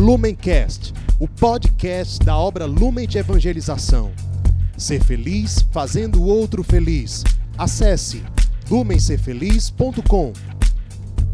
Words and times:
Lumencast, 0.00 0.94
o 1.20 1.28
podcast 1.28 2.24
da 2.24 2.34
obra 2.34 2.64
Lumen 2.64 3.06
de 3.06 3.18
Evangelização. 3.18 4.10
Ser 4.74 5.04
feliz 5.04 5.60
fazendo 5.70 6.22
o 6.22 6.26
outro 6.26 6.64
feliz. 6.64 7.22
Acesse 7.58 8.24
lumencerfeliz.com. 8.70 10.32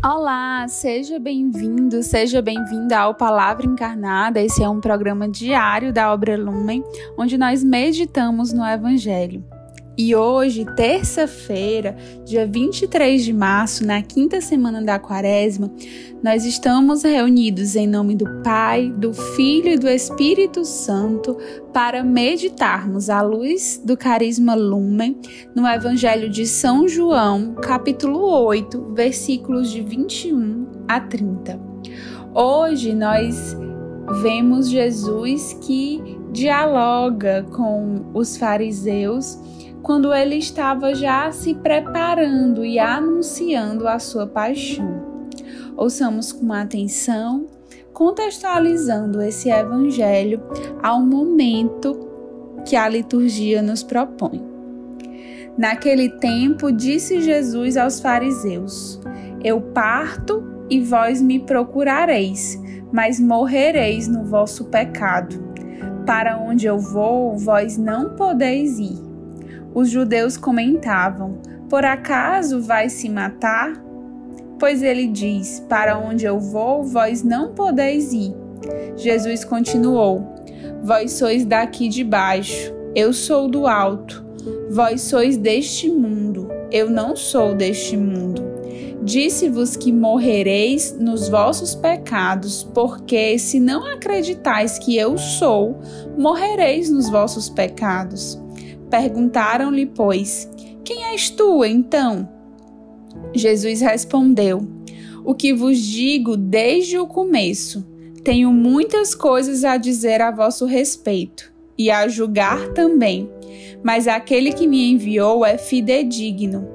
Olá, 0.05 0.67
seja 0.67 1.21
bem-vindo, 1.21 2.03
seja 2.03 2.43
bem-vinda 2.43 2.99
ao 2.99 3.15
Palavra 3.15 3.65
Encarnada. 3.65 4.43
Esse 4.43 4.64
é 4.64 4.69
um 4.69 4.80
programa 4.80 5.29
diário 5.29 5.93
da 5.93 6.12
obra 6.12 6.37
Lumen, 6.37 6.83
onde 7.17 7.39
nós 7.39 7.62
meditamos 7.62 8.53
no 8.53 8.67
Evangelho. 8.67 9.45
E 9.99 10.15
hoje, 10.15 10.67
terça-feira, 10.77 11.96
dia 12.23 12.46
23 12.46 13.25
de 13.25 13.33
março, 13.33 13.87
na 13.87 14.03
quinta 14.03 14.43
semana 14.43 14.83
da 14.83 14.99
quaresma, 14.99 15.73
nós 16.23 16.45
estamos 16.45 17.03
reunidos 17.03 17.75
em 17.75 17.87
nome 17.87 18.14
do 18.14 18.27
Pai, 18.43 18.91
do 18.91 19.14
Filho 19.14 19.71
e 19.71 19.79
do 19.79 19.89
Espírito 19.89 20.67
Santo 20.67 21.39
para 21.73 22.04
meditarmos 22.04 23.09
à 23.09 23.23
luz 23.23 23.81
do 23.82 23.96
carisma 23.96 24.54
Lumen 24.54 25.18
no 25.54 25.67
Evangelho 25.67 26.29
de 26.29 26.46
São 26.46 26.87
João, 26.87 27.54
capítulo 27.54 28.21
8, 28.21 28.93
versículos 28.93 29.71
de 29.71 29.81
21 29.81 30.67
a 30.87 31.01
30. 31.01 31.59
Hoje 32.34 32.95
nós 32.95 33.56
vemos 34.20 34.69
Jesus 34.69 35.55
que 35.62 36.03
dialoga 36.33 37.47
com 37.51 38.05
os 38.12 38.37
fariseus 38.37 39.39
quando 39.86 40.12
ele 40.12 40.34
estava 40.34 40.97
já 40.97 41.31
se 41.31 41.55
preparando 41.55 42.64
e 42.64 42.77
anunciando 42.77 43.86
a 43.86 44.00
sua 44.00 44.27
paixão. 44.27 45.31
Ouçamos 45.77 46.33
com 46.33 46.53
atenção, 46.53 47.47
contextualizando 47.92 49.22
esse 49.22 49.48
evangelho 49.48 50.42
ao 50.83 51.00
momento 51.00 52.01
que 52.64 52.75
a 52.75 52.89
liturgia 52.89 53.62
nos 53.62 53.84
propõe. 53.84 54.42
Naquele 55.57 56.09
tempo, 56.19 56.73
disse 56.73 57.20
Jesus 57.20 57.77
aos 57.77 58.01
fariseus: 58.01 59.01
Eu 59.45 59.61
parto 59.61 60.42
e 60.69 60.81
vós 60.81 61.23
me 61.23 61.39
procurareis, 61.39 62.61
mas 62.92 63.20
morrereis 63.20 64.09
no 64.09 64.25
vosso 64.25 64.64
pecado. 64.64 65.41
Para 66.05 66.39
onde 66.39 66.67
eu 66.67 66.77
vou, 66.77 67.39
vós 67.39 67.79
não 67.79 68.17
podeis 68.17 68.81
ir. 68.81 69.06
Os 69.77 69.91
judeus 69.91 70.39
comentavam: 70.39 71.37
Por 71.69 71.85
acaso 71.85 72.63
vai 72.63 72.89
se 72.89 73.11
matar? 73.11 73.75
Pois 74.59 74.83
ele 74.83 75.07
diz: 75.07 75.63
Para 75.69 75.99
onde 75.99 76.25
eu 76.25 76.41
vou, 76.41 76.83
vós 76.83 77.23
não 77.23 77.53
podeis 77.53 78.11
ir. 78.11 78.35
Jesus 78.97 79.45
continuou: 79.45 80.33
Vós 80.83 81.13
sois 81.13 81.45
daqui 81.45 81.91
de 81.91 82.03
baixo, 82.03 82.73
eu 82.95 83.13
sou 83.13 83.51
do 83.51 83.67
alto. 83.67 84.25
Vós 84.71 85.03
sois 85.03 85.37
deste 85.37 85.91
mundo, 85.91 86.49
eu 86.73 86.89
não 86.89 87.15
sou 87.15 87.55
deste 87.55 87.99
mundo. 87.99 88.43
Disse-vos 89.03 89.77
que 89.77 89.93
morrereis 89.93 90.97
nos 90.99 91.29
vossos 91.29 91.75
pecados, 91.75 92.63
porque 92.75 93.39
se 93.39 93.61
não 93.61 93.87
acreditais 93.87 94.79
que 94.79 94.97
eu 94.97 95.19
sou, 95.19 95.79
morrereis 96.17 96.91
nos 96.91 97.11
vossos 97.11 97.51
pecados. 97.51 98.41
Perguntaram-lhe, 98.91 99.87
pois, 99.87 100.48
quem 100.84 101.05
és 101.06 101.31
tu, 101.31 101.65
então? 101.65 102.29
Jesus 103.34 103.81
respondeu: 103.81 104.67
O 105.25 105.34
que 105.34 105.53
vos 105.53 105.79
digo 105.79 106.37
desde 106.37 106.98
o 106.98 107.07
começo. 107.07 107.84
Tenho 108.23 108.53
muitas 108.53 109.14
coisas 109.14 109.64
a 109.64 109.77
dizer 109.77 110.20
a 110.20 110.31
vosso 110.31 110.64
respeito, 110.64 111.53
e 111.79 111.91
a 111.91 112.09
julgar 112.09 112.69
também. 112.69 113.31
Mas 113.83 114.09
aquele 114.09 114.53
que 114.53 114.67
me 114.67 114.91
enviou 114.91 115.45
é 115.45 115.57
fidedigno, 115.59 116.68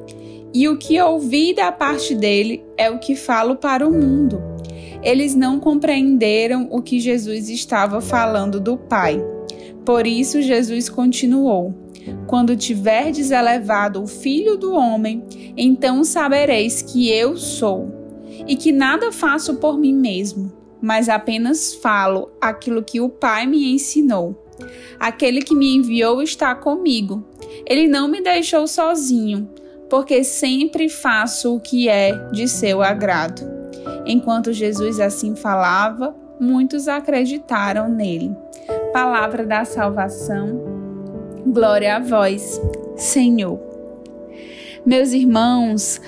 e 0.54 0.68
o 0.68 0.78
que 0.78 1.02
ouvi 1.02 1.54
da 1.54 1.72
parte 1.72 2.16
dele 2.16 2.64
é 2.78 2.90
o 2.90 3.00
que 3.00 3.16
falo 3.16 3.56
para 3.56 3.88
o 3.88 3.92
mundo. 3.92 4.42
Eles 5.04 5.34
não 5.36 5.60
compreenderam 5.60 6.68
o 6.70 6.82
que 6.82 7.00
Jesus 7.00 7.50
estava 7.50 8.00
falando 8.02 8.60
do 8.60 8.78
Pai. 8.78 9.22
Por 9.84 10.06
isso, 10.06 10.42
Jesus 10.42 10.90
continuou: 10.90 11.74
quando 12.28 12.56
tiverdes 12.56 13.32
elevado 13.32 14.02
o 14.02 14.08
Filho 14.08 14.58
do 14.58 14.74
Homem, 14.74 15.24
então 15.58 16.04
sabereis 16.04 16.82
que 16.82 17.10
eu 17.10 17.38
sou, 17.38 17.92
e 18.48 18.56
que 18.56 18.72
nada 18.72 19.12
faço 19.12 19.56
por 19.56 19.78
mim 19.78 19.94
mesmo, 19.94 20.52
mas 20.82 21.10
apenas 21.10 21.76
falo 21.76 22.32
aquilo 22.40 22.84
que 22.84 23.00
o 23.00 23.10
Pai 23.10 23.46
me 23.46 23.74
ensinou. 23.74 24.48
Aquele 25.00 25.42
que 25.42 25.56
me 25.56 25.76
enviou 25.76 26.22
está 26.22 26.54
comigo. 26.54 27.24
Ele 27.68 27.88
não 27.88 28.08
me 28.08 28.22
deixou 28.22 28.68
sozinho, 28.68 29.50
porque 29.90 30.24
sempre 30.24 30.88
faço 30.88 31.56
o 31.56 31.60
que 31.60 31.90
é 31.90 32.14
de 32.32 32.48
seu 32.48 32.82
agrado. 32.82 33.42
Enquanto 34.06 34.54
Jesus 34.54 35.00
assim 35.00 35.36
falava, 35.36 36.16
muitos 36.40 36.88
acreditaram 36.88 37.90
nele. 37.90 38.36
Palavra 38.94 39.46
da 39.46 39.66
salvação 39.66 40.81
Glória 41.52 41.98
a 41.98 42.00
vós, 42.00 42.62
Senhor. 42.96 43.60
Meus 44.86 45.12
irmãos, 45.12 46.00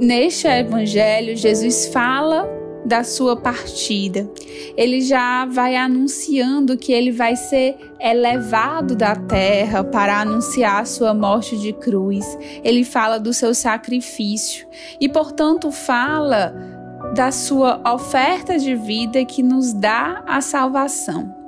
neste 0.00 0.48
evangelho, 0.48 1.36
Jesus 1.36 1.86
fala 1.86 2.48
da 2.84 3.04
sua 3.04 3.36
partida. 3.36 4.28
Ele 4.76 5.02
já 5.02 5.46
vai 5.46 5.76
anunciando 5.76 6.76
que 6.76 6.92
ele 6.92 7.12
vai 7.12 7.36
ser 7.36 7.76
elevado 8.00 8.96
da 8.96 9.14
terra 9.14 9.84
para 9.84 10.20
anunciar 10.20 10.82
a 10.82 10.84
sua 10.84 11.14
morte 11.14 11.56
de 11.56 11.72
cruz. 11.72 12.36
Ele 12.64 12.82
fala 12.82 13.20
do 13.20 13.32
seu 13.32 13.54
sacrifício 13.54 14.66
e, 15.00 15.08
portanto, 15.08 15.70
fala 15.70 16.52
da 17.14 17.30
sua 17.30 17.80
oferta 17.94 18.58
de 18.58 18.74
vida 18.74 19.24
que 19.24 19.44
nos 19.44 19.72
dá 19.72 20.24
a 20.26 20.40
salvação. 20.40 21.45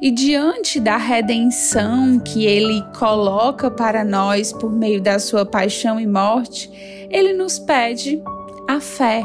E 0.00 0.10
diante 0.10 0.78
da 0.78 0.96
redenção 0.96 2.20
que 2.20 2.46
ele 2.46 2.82
coloca 2.96 3.70
para 3.70 4.04
nós 4.04 4.52
por 4.52 4.72
meio 4.72 5.00
da 5.00 5.18
sua 5.18 5.44
paixão 5.44 5.98
e 5.98 6.06
morte, 6.06 6.70
ele 7.10 7.32
nos 7.32 7.58
pede 7.58 8.22
a 8.68 8.80
fé. 8.80 9.22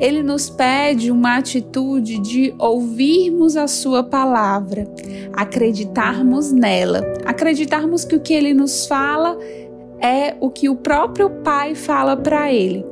Ele 0.00 0.22
nos 0.22 0.50
pede 0.50 1.10
uma 1.10 1.36
atitude 1.36 2.18
de 2.18 2.52
ouvirmos 2.58 3.56
a 3.56 3.68
Sua 3.68 4.02
palavra, 4.02 4.88
acreditarmos 5.32 6.50
nela, 6.50 7.04
acreditarmos 7.24 8.04
que 8.04 8.16
o 8.16 8.20
que 8.20 8.34
Ele 8.34 8.52
nos 8.52 8.86
fala 8.86 9.38
é 10.00 10.34
o 10.40 10.50
que 10.50 10.68
o 10.68 10.74
próprio 10.74 11.30
Pai 11.30 11.74
fala 11.74 12.16
para 12.16 12.52
Ele 12.52 12.84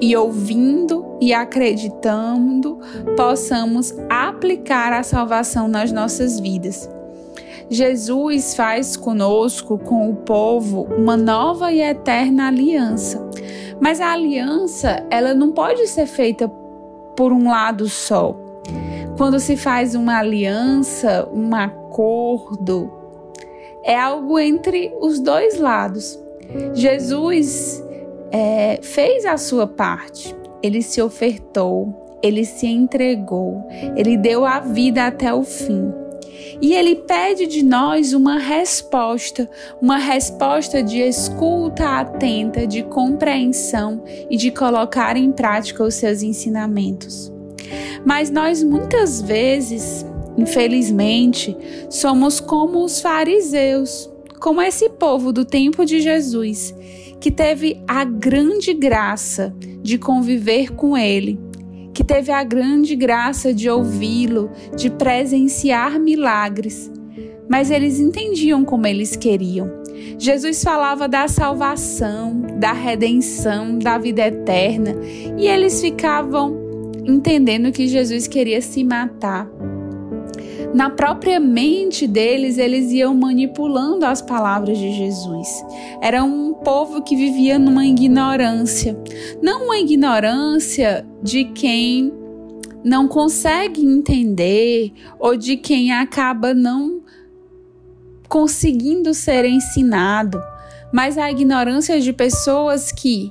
e 0.00 0.16
ouvindo 0.16 1.05
e 1.20 1.32
acreditando, 1.32 2.78
possamos 3.16 3.94
aplicar 4.08 4.92
a 4.92 5.02
salvação 5.02 5.68
nas 5.68 5.92
nossas 5.92 6.38
vidas. 6.38 6.88
Jesus 7.68 8.54
faz 8.54 8.96
conosco, 8.96 9.78
com 9.78 10.08
o 10.08 10.16
povo, 10.16 10.86
uma 10.96 11.16
nova 11.16 11.72
e 11.72 11.80
eterna 11.80 12.46
aliança. 12.46 13.24
Mas 13.80 14.00
a 14.00 14.12
aliança, 14.12 15.04
ela 15.10 15.34
não 15.34 15.50
pode 15.52 15.86
ser 15.88 16.06
feita 16.06 16.48
por 17.16 17.32
um 17.32 17.48
lado 17.48 17.88
só. 17.88 18.36
Quando 19.16 19.40
se 19.40 19.56
faz 19.56 19.94
uma 19.94 20.18
aliança, 20.18 21.28
um 21.32 21.54
acordo, 21.54 22.92
é 23.82 23.98
algo 23.98 24.38
entre 24.38 24.92
os 25.00 25.18
dois 25.18 25.58
lados. 25.58 26.18
Jesus 26.74 27.82
é, 28.30 28.78
fez 28.82 29.24
a 29.24 29.36
sua 29.36 29.66
parte, 29.66 30.36
ele 30.66 30.82
se 30.82 31.00
ofertou, 31.00 32.18
ele 32.22 32.44
se 32.44 32.66
entregou, 32.66 33.66
ele 33.96 34.16
deu 34.16 34.44
a 34.44 34.60
vida 34.60 35.06
até 35.06 35.32
o 35.32 35.42
fim. 35.42 35.92
E 36.60 36.74
ele 36.74 36.96
pede 36.96 37.46
de 37.46 37.62
nós 37.62 38.12
uma 38.12 38.38
resposta, 38.38 39.48
uma 39.80 39.98
resposta 39.98 40.82
de 40.82 41.00
escuta 41.00 42.00
atenta, 42.00 42.66
de 42.66 42.82
compreensão 42.82 44.02
e 44.30 44.36
de 44.36 44.50
colocar 44.50 45.16
em 45.16 45.30
prática 45.30 45.84
os 45.84 45.94
seus 45.94 46.22
ensinamentos. 46.22 47.32
Mas 48.04 48.30
nós 48.30 48.62
muitas 48.62 49.20
vezes, 49.20 50.06
infelizmente, 50.36 51.56
somos 51.90 52.40
como 52.40 52.84
os 52.84 53.00
fariseus, 53.00 54.10
como 54.40 54.62
esse 54.62 54.88
povo 54.88 55.32
do 55.32 55.44
tempo 55.44 55.84
de 55.84 56.00
Jesus, 56.00 56.74
que 57.26 57.30
teve 57.32 57.82
a 57.88 58.04
grande 58.04 58.72
graça 58.72 59.52
de 59.82 59.98
conviver 59.98 60.70
com 60.76 60.96
Ele, 60.96 61.36
que 61.92 62.04
teve 62.04 62.30
a 62.30 62.44
grande 62.44 62.94
graça 62.94 63.52
de 63.52 63.68
ouvi-lo, 63.68 64.48
de 64.76 64.88
presenciar 64.88 65.98
milagres, 65.98 66.88
mas 67.50 67.68
eles 67.68 67.98
entendiam 67.98 68.64
como 68.64 68.86
eles 68.86 69.16
queriam. 69.16 69.68
Jesus 70.16 70.62
falava 70.62 71.08
da 71.08 71.26
salvação, 71.26 72.42
da 72.60 72.72
redenção, 72.72 73.76
da 73.76 73.98
vida 73.98 74.24
eterna, 74.24 74.94
e 75.36 75.48
eles 75.48 75.80
ficavam 75.80 76.92
entendendo 77.04 77.72
que 77.72 77.88
Jesus 77.88 78.28
queria 78.28 78.62
se 78.62 78.84
matar. 78.84 79.50
Na 80.74 80.90
própria 80.90 81.40
mente 81.40 82.06
deles, 82.06 82.58
eles 82.58 82.90
iam 82.92 83.14
manipulando 83.14 84.04
as 84.04 84.20
palavras 84.20 84.76
de 84.76 84.92
Jesus. 84.92 85.64
Era 86.00 86.22
um 86.22 86.52
povo 86.52 87.02
que 87.02 87.16
vivia 87.16 87.58
numa 87.58 87.86
ignorância. 87.86 88.96
Não 89.42 89.64
uma 89.64 89.78
ignorância 89.78 91.06
de 91.22 91.44
quem 91.44 92.12
não 92.84 93.08
consegue 93.08 93.84
entender 93.84 94.92
ou 95.18 95.36
de 95.36 95.56
quem 95.56 95.92
acaba 95.92 96.54
não 96.54 97.02
conseguindo 98.28 99.14
ser 99.14 99.44
ensinado, 99.44 100.40
mas 100.92 101.16
a 101.16 101.30
ignorância 101.30 102.00
de 102.00 102.12
pessoas 102.12 102.92
que 102.92 103.30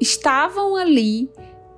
estavam 0.00 0.76
ali 0.76 1.28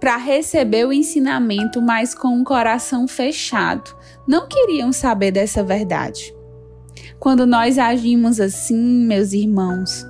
para 0.02 0.16
receber 0.16 0.84
o 0.84 0.92
ensinamento, 0.92 1.80
mas 1.80 2.12
com 2.12 2.40
o 2.40 2.44
coração 2.44 3.06
fechado. 3.06 3.94
Não 4.26 4.48
queriam 4.48 4.92
saber 4.92 5.30
dessa 5.30 5.62
verdade. 5.62 6.34
Quando 7.20 7.46
nós 7.46 7.78
agimos 7.78 8.40
assim, 8.40 9.06
meus 9.06 9.32
irmãos, 9.32 10.04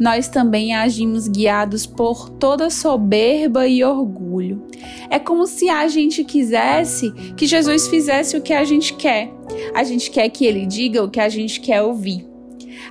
nós 0.00 0.26
também 0.26 0.74
agimos 0.74 1.28
guiados 1.28 1.86
por 1.86 2.28
toda 2.28 2.70
soberba 2.70 3.68
e 3.68 3.84
orgulho. 3.84 4.66
É 5.08 5.20
como 5.20 5.46
se 5.46 5.68
a 5.68 5.86
gente 5.86 6.24
quisesse 6.24 7.12
que 7.36 7.46
Jesus 7.46 7.86
fizesse 7.86 8.36
o 8.36 8.42
que 8.42 8.52
a 8.52 8.64
gente 8.64 8.94
quer. 8.94 9.32
A 9.76 9.84
gente 9.84 10.10
quer 10.10 10.28
que 10.28 10.44
ele 10.44 10.66
diga 10.66 11.04
o 11.04 11.08
que 11.08 11.20
a 11.20 11.28
gente 11.28 11.60
quer 11.60 11.82
ouvir. 11.82 12.26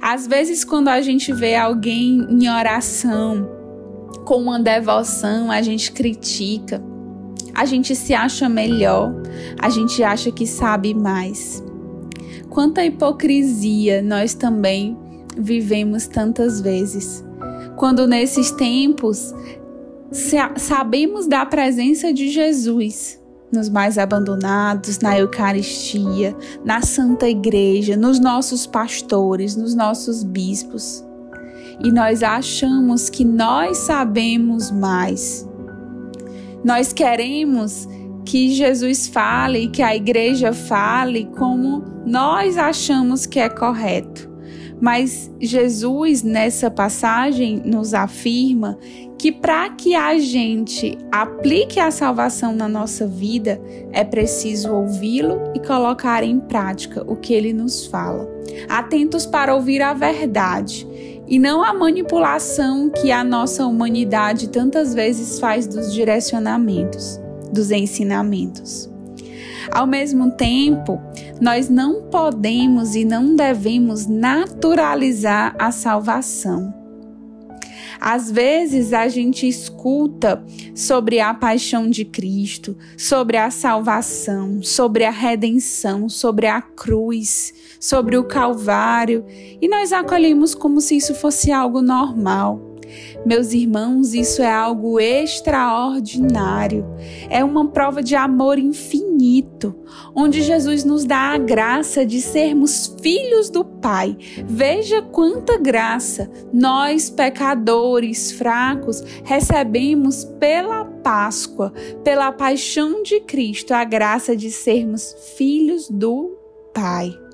Às 0.02 0.26
vezes, 0.26 0.64
quando 0.64 0.88
a 0.88 1.02
gente 1.02 1.34
vê 1.34 1.54
alguém 1.56 2.26
em 2.30 2.48
oração, 2.48 3.55
com 4.26 4.38
uma 4.38 4.60
devoção, 4.60 5.52
a 5.52 5.62
gente 5.62 5.92
critica, 5.92 6.84
a 7.54 7.64
gente 7.64 7.96
se 7.96 8.14
acha 8.14 8.50
melhor, 8.50 9.14
a 9.60 9.70
gente 9.70 10.04
acha 10.04 10.32
que 10.32 10.46
sabe 10.46 10.94
mais. 10.94 11.64
Quanta 12.50 12.84
hipocrisia 12.84 14.02
nós 14.02 14.34
também 14.34 14.98
vivemos 15.38 16.08
tantas 16.08 16.60
vezes. 16.60 17.24
Quando 17.78 18.08
nesses 18.08 18.52
tempos 18.52 19.34
sabemos 20.58 21.28
da 21.28 21.46
presença 21.46 22.12
de 22.12 22.30
Jesus 22.30 23.22
nos 23.52 23.70
mais 23.70 23.98
abandonados, 23.98 25.00
na 25.00 25.18
Eucaristia, 25.18 26.36
na 26.64 26.82
Santa 26.82 27.30
Igreja, 27.30 27.96
nos 27.96 28.20
nossos 28.20 28.66
pastores, 28.66 29.56
nos 29.56 29.74
nossos 29.74 30.24
bispos. 30.24 31.04
E 31.84 31.92
nós 31.92 32.24
achamos 32.24 33.10
que 33.10 33.26
nós 33.26 33.78
sabemos 33.80 34.72
mais. 34.72 35.48
Nós 36.64 36.92
queremos 36.92 37.88
que 38.26 38.50
Jesus 38.50 39.08
fale, 39.08 39.68
que 39.68 39.84
a 39.84 39.96
igreja 39.96 40.52
fale 40.52 41.26
como 41.38 41.84
nós 42.06 42.58
achamos 42.58 43.26
que 43.26 43.40
é 43.40 43.50
correto. 43.50 44.36
Mas 44.82 45.32
Jesus, 45.40 46.22
nessa 46.22 46.70
passagem, 46.70 47.62
nos 47.64 47.94
afirma 47.94 48.78
que 49.18 49.32
para 49.32 49.70
que 49.70 49.96
a 49.96 50.20
gente 50.20 50.98
aplique 51.12 51.80
a 51.80 51.90
salvação 51.90 52.54
na 52.54 52.68
nossa 52.68 53.08
vida, 53.08 53.62
é 53.92 54.04
preciso 54.04 54.74
ouvi-lo 54.74 55.40
e 55.56 55.60
colocar 55.60 56.24
em 56.24 56.40
prática 56.40 57.04
o 57.08 57.16
que 57.16 57.34
ele 57.34 57.54
nos 57.54 57.86
fala. 57.86 58.30
Atentos 58.68 59.26
para 59.26 59.56
ouvir 59.56 59.82
a 59.82 59.94
verdade 59.94 60.86
e 61.28 61.40
não 61.40 61.64
a 61.64 61.74
manipulação 61.74 62.90
que 62.90 63.12
a 63.12 63.24
nossa 63.24 63.66
humanidade 63.66 64.50
tantas 64.50 64.94
vezes 64.94 65.40
faz 65.40 65.66
dos 65.68 65.94
direcionamentos, 65.94 67.20
dos 67.52 67.72
ensinamentos. 67.72 68.90
Ao 69.72 69.88
mesmo 69.88 70.32
tempo, 70.32 71.02
nós 71.42 71.70
não 71.70 72.04
podemos 72.04 72.96
e 72.96 73.04
não 73.04 73.36
devemos 73.36 74.06
naturalizar 74.06 75.56
a 75.58 75.72
salvação. 75.72 76.85
Às 78.00 78.32
vezes 78.32 78.94
a 78.94 79.08
gente 79.08 79.48
escuta 79.48 80.44
sobre 80.76 81.20
a 81.20 81.34
paixão 81.34 81.90
de 81.90 82.06
Cristo, 82.06 82.78
sobre 82.98 83.38
a 83.38 83.50
salvação, 83.50 84.62
sobre 84.62 85.06
a 85.06 85.12
redenção, 85.12 86.10
sobre 86.10 86.48
a 86.48 86.62
cruz, 86.62 87.54
sobre 87.80 88.18
o 88.18 88.24
Calvário, 88.24 89.26
e 89.62 89.68
nós 89.68 89.94
acolhemos 89.94 90.56
como 90.56 90.82
se 90.82 90.98
isso 90.98 91.14
fosse 91.16 91.52
algo 91.52 91.82
normal. 91.82 92.75
Meus 93.26 93.54
irmãos, 93.54 94.14
isso 94.14 94.42
é 94.42 94.52
algo 94.52 95.00
extraordinário. 95.00 96.86
É 97.30 97.44
uma 97.44 97.68
prova 97.68 98.02
de 98.02 98.16
amor 98.16 98.58
infinito, 98.60 99.76
onde 100.14 100.42
Jesus 100.42 100.84
nos 100.84 101.06
dá 101.06 101.34
a 101.34 101.38
graça 101.38 102.06
de 102.06 102.22
sermos 102.22 102.96
filhos 103.02 103.50
do 103.50 103.64
Pai. 103.64 104.18
Veja 104.46 105.02
quanta 105.02 105.58
graça 105.58 106.30
nós, 106.54 107.10
pecadores 107.10 108.32
fracos, 108.32 109.04
recebemos 109.24 110.24
pela 110.40 110.86
Páscoa, 110.86 111.72
pela 112.04 112.32
paixão 112.32 113.04
de 113.04 113.20
Cristo, 113.22 113.74
a 113.74 113.84
graça 113.84 114.36
de 114.36 114.50
sermos 114.52 115.16
filhos 115.36 115.90
do 115.90 116.38
Pai. 116.74 117.25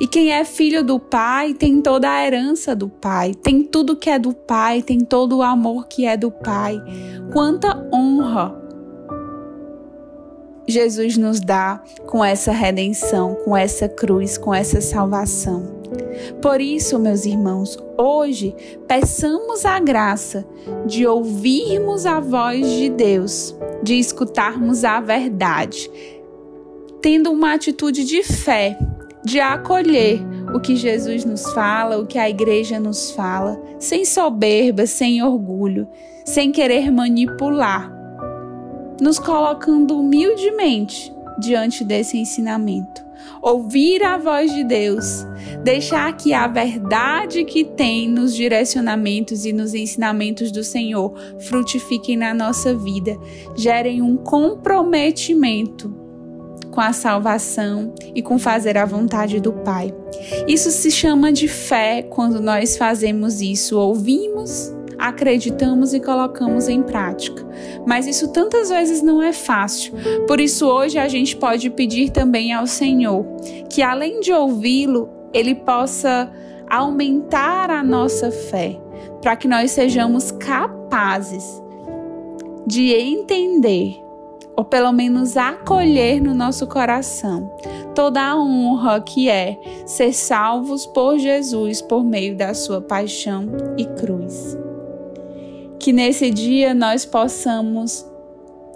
E 0.00 0.06
quem 0.06 0.32
é 0.32 0.44
filho 0.44 0.84
do 0.84 0.98
Pai 0.98 1.54
tem 1.54 1.80
toda 1.80 2.10
a 2.10 2.24
herança 2.24 2.74
do 2.74 2.88
Pai, 2.88 3.34
tem 3.34 3.62
tudo 3.62 3.96
que 3.96 4.10
é 4.10 4.18
do 4.18 4.32
Pai, 4.32 4.82
tem 4.82 5.00
todo 5.00 5.38
o 5.38 5.42
amor 5.42 5.86
que 5.88 6.06
é 6.06 6.16
do 6.16 6.30
Pai. 6.30 6.80
Quanta 7.32 7.88
honra 7.92 8.68
Jesus 10.68 11.16
nos 11.16 11.40
dá 11.40 11.82
com 12.06 12.22
essa 12.22 12.52
redenção, 12.52 13.34
com 13.36 13.56
essa 13.56 13.88
cruz, 13.88 14.36
com 14.36 14.52
essa 14.52 14.82
salvação. 14.82 15.78
Por 16.42 16.60
isso, 16.60 16.98
meus 16.98 17.24
irmãos, 17.24 17.78
hoje 17.96 18.54
peçamos 18.86 19.64
a 19.64 19.80
graça 19.80 20.46
de 20.84 21.06
ouvirmos 21.06 22.04
a 22.04 22.20
voz 22.20 22.70
de 22.70 22.90
Deus, 22.90 23.56
de 23.82 23.98
escutarmos 23.98 24.84
a 24.84 25.00
verdade, 25.00 25.90
tendo 27.00 27.32
uma 27.32 27.54
atitude 27.54 28.04
de 28.04 28.22
fé 28.22 28.78
de 29.28 29.40
acolher 29.40 30.20
o 30.54 30.58
que 30.58 30.74
Jesus 30.74 31.22
nos 31.22 31.52
fala, 31.52 31.98
o 31.98 32.06
que 32.06 32.18
a 32.18 32.30
igreja 32.30 32.80
nos 32.80 33.10
fala, 33.10 33.60
sem 33.78 34.02
soberba, 34.02 34.86
sem 34.86 35.22
orgulho, 35.22 35.86
sem 36.24 36.50
querer 36.50 36.90
manipular, 36.90 37.92
nos 38.98 39.18
colocando 39.18 40.00
humildemente 40.00 41.12
diante 41.38 41.84
desse 41.84 42.16
ensinamento. 42.16 43.06
Ouvir 43.42 44.02
a 44.02 44.16
voz 44.16 44.50
de 44.54 44.64
Deus, 44.64 45.26
deixar 45.62 46.16
que 46.16 46.32
a 46.32 46.46
verdade 46.46 47.44
que 47.44 47.64
tem 47.64 48.08
nos 48.08 48.34
direcionamentos 48.34 49.44
e 49.44 49.52
nos 49.52 49.74
ensinamentos 49.74 50.50
do 50.50 50.64
Senhor 50.64 51.12
frutifiquem 51.40 52.16
na 52.16 52.32
nossa 52.32 52.74
vida, 52.74 53.14
gerem 53.54 54.00
um 54.00 54.16
comprometimento 54.16 55.97
com 56.78 56.82
a 56.82 56.92
salvação 56.92 57.92
e 58.14 58.22
com 58.22 58.38
fazer 58.38 58.78
a 58.78 58.84
vontade 58.84 59.40
do 59.40 59.52
Pai. 59.52 59.92
Isso 60.46 60.70
se 60.70 60.92
chama 60.92 61.32
de 61.32 61.48
fé 61.48 62.02
quando 62.02 62.40
nós 62.40 62.76
fazemos 62.76 63.40
isso, 63.40 63.76
ouvimos, 63.76 64.72
acreditamos 64.96 65.92
e 65.92 65.98
colocamos 65.98 66.68
em 66.68 66.80
prática. 66.80 67.44
Mas 67.84 68.06
isso 68.06 68.28
tantas 68.28 68.68
vezes 68.68 69.02
não 69.02 69.20
é 69.20 69.32
fácil. 69.32 69.92
Por 70.28 70.38
isso 70.38 70.68
hoje 70.68 70.98
a 70.98 71.08
gente 71.08 71.36
pode 71.36 71.68
pedir 71.68 72.10
também 72.10 72.52
ao 72.52 72.64
Senhor 72.64 73.26
que 73.68 73.82
além 73.82 74.20
de 74.20 74.32
ouvi-lo, 74.32 75.08
ele 75.34 75.56
possa 75.56 76.30
aumentar 76.70 77.72
a 77.72 77.82
nossa 77.82 78.30
fé, 78.30 78.80
para 79.20 79.34
que 79.34 79.48
nós 79.48 79.72
sejamos 79.72 80.30
capazes 80.30 81.60
de 82.68 82.94
entender 82.94 84.07
ou 84.58 84.64
pelo 84.64 84.90
menos 84.90 85.36
acolher 85.36 86.20
no 86.20 86.34
nosso 86.34 86.66
coração 86.66 87.48
toda 87.94 88.20
a 88.20 88.36
honra 88.36 89.00
que 89.00 89.30
é 89.30 89.56
ser 89.86 90.12
salvos 90.12 90.84
por 90.84 91.16
Jesus 91.16 91.80
por 91.80 92.02
meio 92.02 92.36
da 92.36 92.52
sua 92.54 92.80
paixão 92.80 93.46
e 93.76 93.86
cruz. 93.86 94.58
Que 95.78 95.92
nesse 95.92 96.28
dia 96.32 96.74
nós 96.74 97.06
possamos 97.06 98.04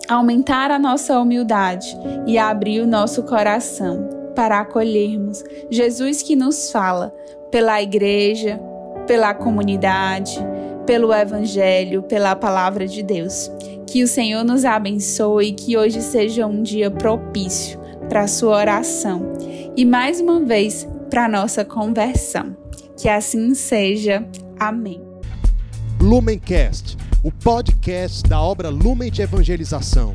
aumentar 0.08 0.70
a 0.70 0.78
nossa 0.78 1.18
humildade 1.18 1.98
e 2.28 2.38
abrir 2.38 2.80
o 2.80 2.86
nosso 2.86 3.24
coração 3.24 4.08
para 4.36 4.60
acolhermos 4.60 5.42
Jesus 5.68 6.22
que 6.22 6.36
nos 6.36 6.70
fala 6.70 7.12
pela 7.50 7.82
igreja, 7.82 8.60
pela 9.08 9.34
comunidade, 9.34 10.38
pelo 10.86 11.12
Evangelho, 11.12 12.02
pela 12.02 12.34
palavra 12.34 12.86
de 12.86 13.02
Deus. 13.02 13.50
Que 13.86 14.02
o 14.02 14.08
Senhor 14.08 14.44
nos 14.44 14.64
abençoe 14.64 15.48
e 15.48 15.52
que 15.52 15.76
hoje 15.76 16.00
seja 16.00 16.46
um 16.46 16.62
dia 16.62 16.90
propício 16.90 17.78
para 18.08 18.22
a 18.22 18.28
sua 18.28 18.56
oração 18.56 19.32
e 19.76 19.84
mais 19.84 20.20
uma 20.20 20.40
vez 20.40 20.86
para 21.10 21.24
a 21.26 21.28
nossa 21.28 21.64
conversão. 21.64 22.56
Que 22.96 23.08
assim 23.08 23.54
seja. 23.54 24.26
Amém. 24.58 25.00
Lumencast, 26.00 26.96
o 27.22 27.30
podcast 27.30 28.22
da 28.28 28.40
obra 28.40 28.68
Lumen 28.68 29.10
de 29.10 29.22
Evangelização. 29.22 30.14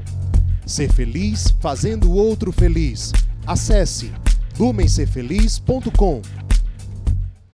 Ser 0.65 0.91
feliz 0.91 1.53
fazendo 1.59 2.09
o 2.09 2.15
outro 2.15 2.51
feliz. 2.51 3.11
Acesse 3.45 4.11
lumencerfeliz.com. 4.59 6.21